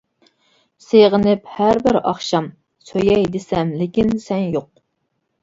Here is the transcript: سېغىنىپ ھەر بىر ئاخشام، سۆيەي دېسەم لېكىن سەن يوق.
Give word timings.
سېغىنىپ 0.85 1.51
ھەر 1.57 1.81
بىر 1.87 1.99
ئاخشام، 1.99 2.47
سۆيەي 2.89 3.29
دېسەم 3.37 3.75
لېكىن 3.83 4.17
سەن 4.27 4.51
يوق. 4.59 4.69